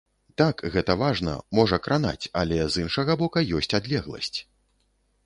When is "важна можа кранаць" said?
1.01-2.29